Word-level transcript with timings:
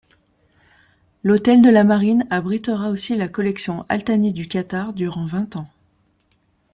L'hôtel 1.21 1.61
de 1.61 1.69
la 1.69 1.83
Marine 1.83 2.25
abritera 2.31 2.89
aussi 2.89 3.15
la 3.15 3.27
collection 3.27 3.85
al-Thani 3.87 4.33
du 4.33 4.47
Qatar 4.47 4.93
durant 4.93 5.27
vingt 5.27 5.57
ans. 5.57 5.69